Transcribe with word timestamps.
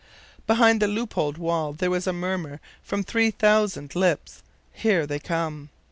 Behind 0.47 0.81
the 0.81 0.87
loopholed 0.87 1.37
wall 1.37 1.73
there 1.73 1.91
was 1.91 2.07
a 2.07 2.11
murmur 2.11 2.59
from 2.81 3.03
three 3.03 3.29
thousand 3.29 3.95
lips 3.95 4.41
'Here 4.73 5.05
they 5.05 5.19
come!' 5.19 5.69